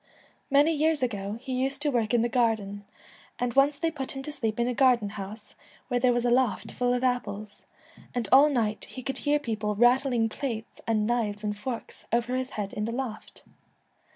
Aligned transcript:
Many 0.49 0.73
years 0.73 1.03
ago 1.03 1.37
he 1.39 1.53
used 1.53 1.83
to 1.83 1.91
work 1.91 2.11
in 2.11 2.23
the 2.23 2.27
garden, 2.27 2.85
and 3.37 3.53
once 3.53 3.77
they 3.77 3.91
put 3.91 4.13
him 4.15 4.23
to 4.23 4.31
sleep 4.31 4.59
in 4.59 4.67
a 4.67 4.73
garden 4.73 5.09
house 5.09 5.53
where 5.89 5.99
there 5.99 6.11
was 6.11 6.25
a 6.25 6.31
loft 6.31 6.71
full 6.71 6.91
of 6.95 7.03
apples, 7.03 7.65
and 8.15 8.27
all 8.31 8.49
night 8.49 8.85
he 8.85 9.03
could 9.03 9.19
hear 9.19 9.37
people 9.37 9.75
rattling 9.75 10.27
plates 10.27 10.81
and 10.87 11.05
knives 11.05 11.43
and 11.43 11.55
forks 11.55 12.05
over 12.11 12.35
his 12.35 12.49
head 12.57 12.73
in 12.73 12.85
the 12.85 12.91
loft. 12.91 13.43